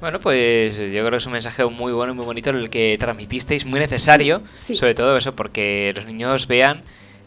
[0.00, 2.96] Bueno, pues yo creo que es un mensaje muy bueno y muy bonito el que
[3.00, 6.82] transmitisteis, muy necesario, sobre todo eso, porque los niños vean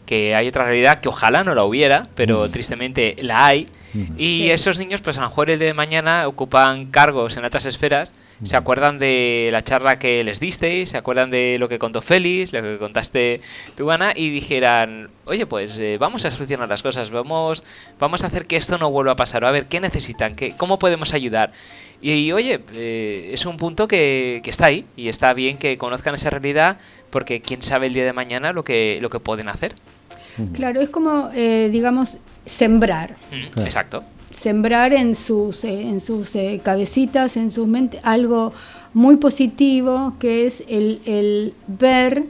[0.06, 3.68] que hay otra realidad que ojalá no la hubiera, pero tristemente la hay.
[4.16, 8.14] Y esos niños, pues a lo mejor el de mañana ocupan cargos en altas esferas,
[8.42, 12.52] se acuerdan de la charla que les disteis, se acuerdan de lo que contó Félix,
[12.52, 13.40] lo que contaste
[13.76, 17.62] tú, Ana, y dijeran, oye, pues eh, vamos a solucionar las cosas, vamos,
[18.00, 20.78] vamos a hacer que esto no vuelva a pasar, a ver qué necesitan, qué, cómo
[20.78, 21.52] podemos ayudar.
[22.02, 26.16] Y, oye, eh, es un punto que, que, está ahí y está bien que conozcan
[26.16, 26.78] esa realidad
[27.10, 29.76] porque quién sabe el día de mañana lo que, lo que pueden hacer.
[30.52, 33.14] Claro, es como, eh, digamos, sembrar.
[33.58, 34.02] exacto.
[34.32, 36.32] Sembrar en sus, eh, en sus
[36.64, 38.52] cabecitas, en sus mentes, algo
[38.94, 42.24] muy positivo que es el, ver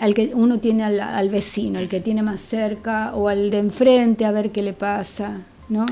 [0.00, 3.58] al que uno tiene al, al, vecino, el que tiene más cerca o al de
[3.58, 5.86] enfrente a ver qué le pasa, ¿no?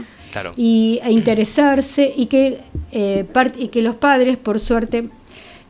[0.56, 2.58] Y a interesarse y que,
[2.92, 3.26] eh,
[3.58, 5.08] y que los padres, por suerte,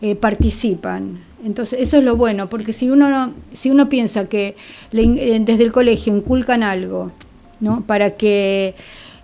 [0.01, 1.21] eh, participan.
[1.45, 4.57] Entonces, eso es lo bueno, porque si uno, si uno piensa que
[4.93, 7.11] eh, desde el colegio inculcan algo,
[7.61, 7.83] ¿no?
[7.83, 8.75] Para que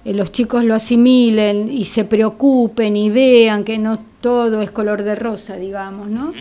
[0.04, 5.14] los chicos lo asimilen y se preocupen y vean que no todo es color de
[5.14, 6.32] rosa, digamos, ¿no?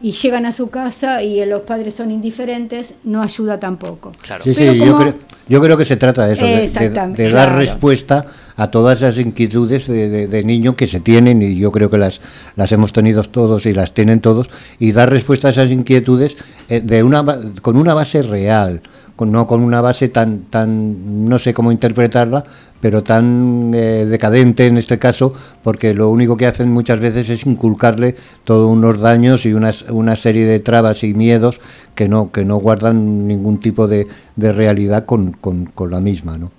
[0.00, 4.12] Y llegan a su casa y los padres son indiferentes, no ayuda tampoco.
[4.42, 5.14] Sí, sí, yo, creo,
[5.48, 8.24] yo creo que se trata de eso, de, dar respuesta
[8.56, 12.20] a todas esas inquietudes de, de, niño que se tienen y yo creo que las,
[12.54, 16.36] las hemos tenido todos y las tienen todos y dar respuesta a esas inquietudes
[16.68, 17.24] eh, de una,
[17.60, 18.82] con una base real,
[19.26, 22.44] no con una base tan, tan, no sé cómo interpretarla,
[22.80, 27.44] pero tan eh, decadente en este caso, porque lo único que hacen muchas veces es
[27.46, 31.60] inculcarle todos unos daños y unas, una serie de trabas y miedos
[31.94, 36.50] que no, que no guardan ningún tipo de, de realidad con, con, la misma, ¿no?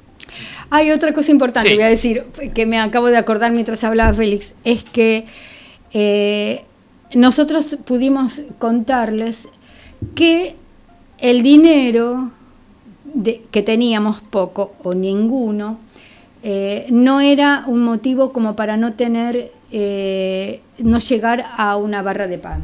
[0.70, 4.54] Hay otra cosa importante, voy a decir, que me acabo de acordar mientras hablaba Félix,
[4.64, 5.26] es que
[5.94, 6.64] eh,
[7.16, 9.48] nosotros pudimos contarles
[10.14, 10.56] que
[11.18, 12.32] el dinero
[13.52, 15.80] que teníamos poco o ninguno,
[16.42, 22.28] eh, no era un motivo como para no tener, eh, no llegar a una barra
[22.28, 22.62] de pan.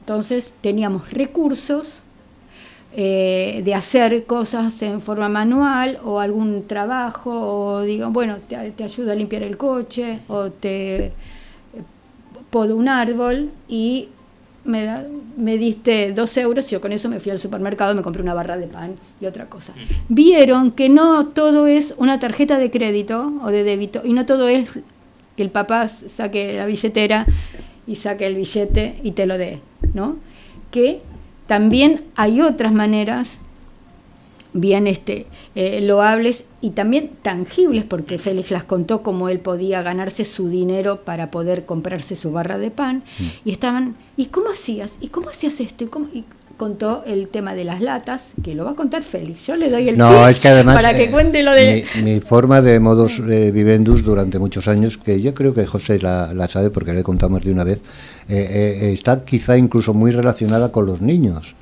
[0.00, 2.02] Entonces teníamos recursos
[2.96, 8.84] eh, de hacer cosas en forma manual o algún trabajo, o digo, bueno, te, te
[8.84, 11.12] ayudo a limpiar el coche o te
[12.50, 14.08] podo un árbol y
[14.68, 14.86] me,
[15.36, 18.34] me diste dos euros y yo con eso me fui al supermercado, me compré una
[18.34, 19.74] barra de pan y otra cosa.
[20.08, 24.48] Vieron que no todo es una tarjeta de crédito o de débito y no todo
[24.48, 24.78] es
[25.36, 27.26] que el papá saque la billetera
[27.86, 29.60] y saque el billete y te lo dé,
[29.94, 30.16] ¿no?
[30.70, 31.00] Que
[31.46, 33.40] también hay otras maneras
[34.52, 40.24] bien este, eh, loables y también tangibles, porque Félix las contó cómo él podía ganarse
[40.24, 43.24] su dinero para poder comprarse su barra de pan, mm.
[43.44, 44.96] y estaban, ¿y cómo hacías?
[45.00, 45.84] ¿Y cómo hacías esto?
[45.84, 46.08] ¿Y, cómo?
[46.12, 46.24] y
[46.56, 49.46] contó el tema de las latas, que lo va a contar Félix.
[49.46, 51.86] Yo le doy el no, es que además, para que eh, cuente lo de...
[52.02, 56.48] Mi, forma de modus eh, vivendus durante muchos años, que yo creo que José la,
[56.48, 57.80] sabe porque le contamos de una vez,
[58.28, 61.54] está quizá incluso muy relacionada con los niños.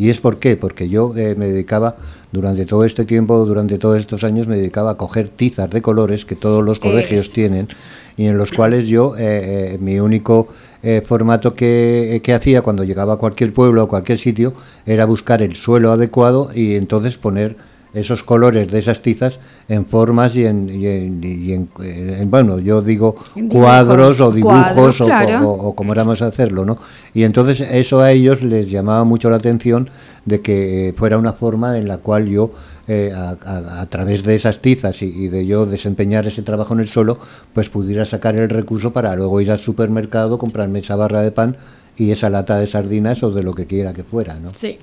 [0.00, 0.56] ¿Y es por qué?
[0.56, 1.96] Porque yo me dedicaba
[2.32, 6.24] durante todo este tiempo, durante todos estos años, me dedicaba a coger tizas de colores
[6.24, 7.68] que todos los colegios tienen
[8.16, 10.48] y en los cuales yo, eh, eh, mi único
[10.82, 14.54] eh, formato que, que, hacía cuando llegaba a cualquier pueblo o cualquier sitio
[14.86, 17.56] era buscar el suelo adecuado y entonces poner
[17.94, 23.16] esos colores de esas tizas en formas y en, y en, bueno, yo digo
[23.48, 25.08] cuadros o dibujos o,
[25.48, 26.78] o, como éramos a hacerlo, ¿no?
[27.14, 29.90] Y entonces eso a ellos les llamaba mucho la atención
[30.24, 32.52] de que fuera una forma en la cual yo,
[32.88, 37.18] eh, a, través de esas tizas y, de yo desempeñar ese trabajo en el suelo,
[37.52, 41.56] pues pudiera sacar el recurso para luego ir al supermercado, comprarme esa barra de pan
[41.96, 44.52] y esa lata de sardinas o de lo que quiera que fuera, ¿no?
[44.54, 44.78] Sí.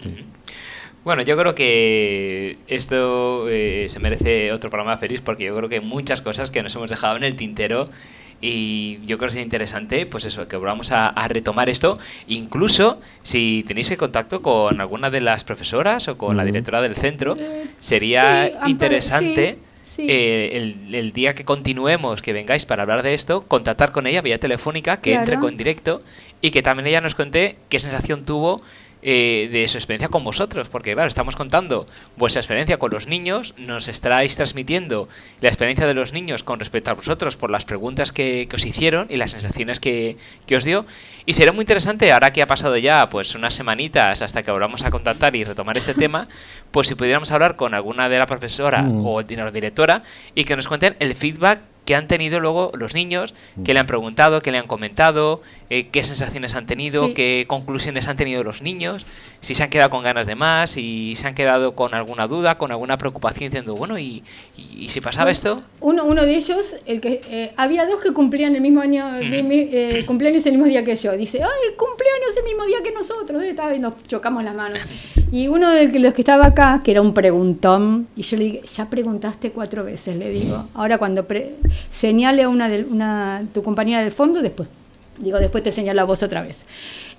[1.08, 5.80] Bueno, yo creo que esto eh, se merece otro programa feliz porque yo creo que
[5.80, 7.90] muchas cosas que nos hemos dejado en el tintero
[8.42, 11.98] y yo creo que es interesante, pues eso, que volvamos a, retomar esto.
[12.28, 16.98] Incluso si tenéis el contacto con alguna de las profesoras o con la directora del
[16.98, 19.60] centro, eh, sería interesante.
[20.00, 24.40] Eh, el, día que continuemos, que vengáis para hablar de esto, contactar con ella vía
[24.40, 26.02] telefónica, que entre con directo
[26.42, 28.62] y que también ella nos cuente qué sensación tuvo
[29.04, 33.54] eh, de su experiencia con vosotros, porque claro, estamos contando vuestra experiencia con los niños,
[33.58, 35.08] nos estáis transmitiendo
[35.40, 39.06] la experiencia de los niños con respecto a vosotros por las preguntas que, os hicieron
[39.10, 40.18] y las sensaciones que,
[40.56, 40.86] os dio.
[41.26, 44.84] Y sería muy interesante, ahora que ha pasado ya pues unas semanitas hasta que volvamos
[44.84, 46.28] a contactar y retomar este tema,
[46.72, 49.06] pues si pudiéramos hablar con alguna de la profesora mm.
[49.06, 50.02] o la directora
[50.34, 53.34] y que nos cuenten el feedback que han tenido luego los niños,
[53.64, 58.10] que le han preguntado, que le han comentado, eh, qué sensaciones han tenido, qué conclusiones
[58.10, 59.06] han tenido los niños,
[59.40, 62.58] si se han quedado con ganas de más, si se han quedado con alguna duda,
[62.58, 64.22] con alguna preocupación, diciendo, bueno, ¿y,
[64.58, 65.64] y, si pasaba esto?
[65.80, 70.04] Uno, uno de ellos, el que eh, había dos que cumplían el mismo año, eh,
[70.06, 71.14] cumpleaños el mismo día que yo.
[71.14, 74.80] Dice, ay, cumpleaños el mismo día que nosotros, y nos chocamos las manos.
[75.32, 78.62] Y uno de los que estaba acá, que era un preguntón, y yo le dije,
[78.66, 80.68] ya preguntaste cuatro veces, le digo.
[80.74, 81.26] Ahora cuando
[81.92, 84.70] señale a una, de, una tu compañera del fondo, después,
[85.20, 86.66] digo, después te señalo a vos otra vez.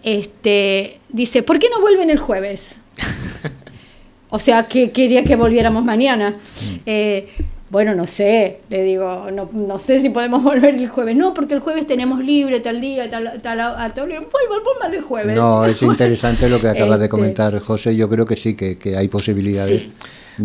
[0.03, 2.77] Este, dice, ¿por qué no vuelven el jueves?
[4.31, 6.31] o sea, que quería que volviéramos mañana.
[6.31, 6.77] Mm.
[6.87, 7.29] Eh,
[7.71, 11.17] bueno, no sé, le digo, no, no, sé si podemos volver el jueves.
[11.17, 15.37] No, porque el jueves tenemos libre tal día, tal, tal, a tal vuelvan, el jueves.
[15.37, 17.95] No, es interesante lo que acaba de este comentar José.
[17.95, 19.89] Yo creo que sí, que, que hay posibilidades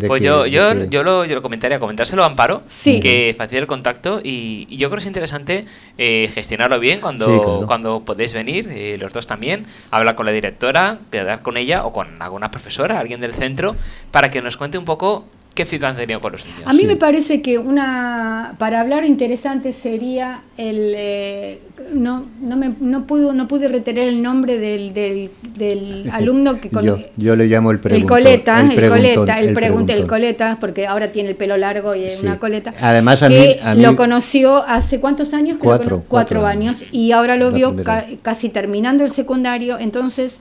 [0.08, 4.22] pues yo, yo, yo, lo, yo lo comentaría, comentárselo a Amparo, que facilite el contacto
[4.24, 5.66] y, yo creo que es interesante
[5.98, 11.00] eh, gestionarlo bien cuando, cuando podéis venir, eh, los dos también, hablar con la directora,
[11.12, 13.76] quedar con ella o con alguna profesora, alguien del centro,
[14.12, 16.64] para que nos cuente un poco ¿Qué feedback han tenido con los niños?
[16.66, 21.60] A mí me parece que una para hablar interesante sería el eh,
[21.94, 26.70] no no me no pudo no pude retener el nombre del, del, del alumno que
[26.82, 30.88] yo, yo, le llamo el preguntón, el coleta el, coleta el, pregunta el coleta porque
[30.88, 35.36] ahora tiene el pelo largo y una coleta además a mí, lo conoció hace cuántos
[35.36, 37.76] años cuatro, cuatro, años, y ahora lo vio
[38.24, 40.40] casi terminando el secundario entonces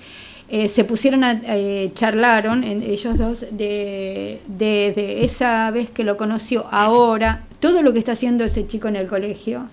[0.55, 6.67] eh, se pusieron a eh, charlaron ellos dos de, de, esa vez que lo conoció
[6.71, 9.69] ahora todo lo que está haciendo ese chico en el colegio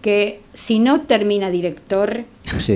[0.00, 2.24] que si no termina director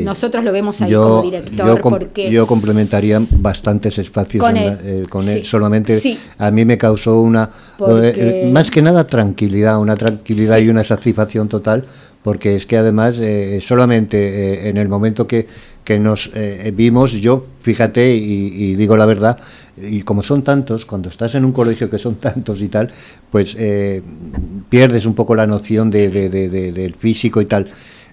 [0.05, 5.07] nosotros lo vemos ahí como director yo, porque yo complementaría bastantes espacios con él, eh,
[5.09, 5.43] con él.
[5.43, 5.99] solamente
[6.37, 7.51] a mí me causó una
[8.53, 11.87] más que nada tranquilidad una tranquilidad y una satisfacción total
[12.23, 13.19] porque es que además
[13.61, 15.47] solamente en el momento que
[15.87, 19.39] que nos eh, vimos, yo, fíjate, y, digo la verdad,
[19.76, 22.91] y como son tantos, cuando estás en un colegio que son tantos y tal,
[23.30, 24.03] pues eh,
[24.68, 27.68] pierdes un poco la noción de, del físico y tal.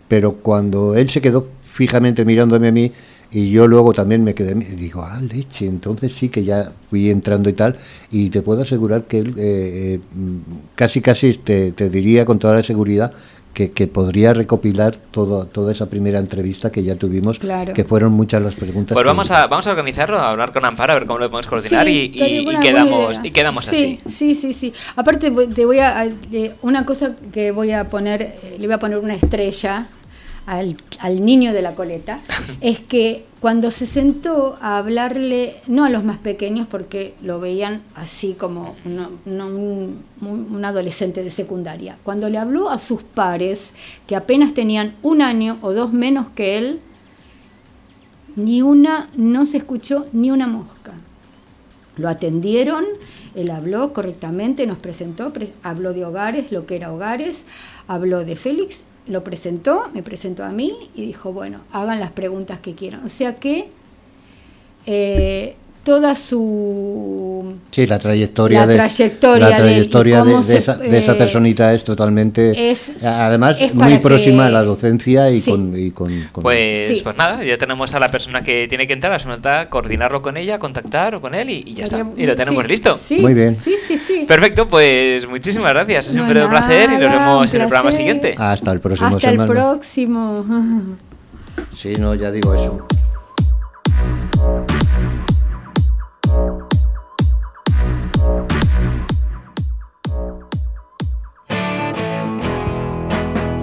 [0.07, 2.91] Pero cuando él se quedó fijamente mirándome a mí,
[3.31, 7.09] y yo luego también me quedé, y digo, ah, leche, entonces sí que ya fui
[7.09, 7.77] entrando y tal,
[8.11, 9.99] y te puedo asegurar que él eh,
[10.75, 13.13] casi, casi te, te diría con toda la seguridad
[13.53, 18.55] que, podría recopilar todo, toda esa primera entrevista que ya tuvimos, que fueron muchas las
[18.55, 18.95] preguntas.
[18.95, 21.47] Pues vamos a, vamos a organizarlo, a hablar con Amparo, a ver cómo lo podemos
[21.47, 22.09] coordinar y,
[22.61, 23.99] quedamos, y quedamos así.
[24.07, 24.73] Sí, sí, sí.
[24.95, 26.07] Aparte, te voy a.
[26.61, 29.87] Una cosa que voy a poner, eh, le voy a poner una estrella
[30.45, 32.19] al, al, niño de la coleta,
[32.61, 37.81] es que cuando se sentó a hablarle, no a los más pequeños, porque lo veían
[37.95, 43.73] así como un, adolescente de secundaria, cuando le habló a sus pares,
[44.07, 46.79] que apenas tenían un año o dos menos que él,
[48.37, 50.93] ni una, no se escuchó ni una mosca.
[51.97, 52.85] Lo atendieron,
[53.35, 55.33] él habló correctamente, nos presentó,
[55.63, 57.45] habló de hogares, lo que era hogares,
[57.87, 62.59] habló de Félix lo presentó, me presentó a mí y dijo, bueno, hagan las preguntas
[62.59, 63.03] que quieran.
[63.05, 63.69] O sea que
[64.85, 71.73] eh, toda su sí la trayectoria de trayectoria la trayectoria de, esa, de, esa, personita
[71.73, 77.17] es totalmente es, además muy próxima a la docencia y, con, y con, pues pues
[77.17, 80.37] nada ya tenemos a la persona que tiene que entrar a su nota coordinarlo con
[80.37, 82.05] ella contactar o con él y, ya está.
[82.15, 82.97] Y lo tenemos listo.
[83.19, 83.55] muy bien.
[83.55, 84.25] sí sí sí.
[84.27, 86.07] Perfecto pues muchísimas gracias.
[86.07, 88.35] Es siempre un placer y nos vemos en el programa siguiente.
[88.37, 90.45] Hasta el próximo hasta el próximo.
[91.75, 92.87] Sí no ya digo eso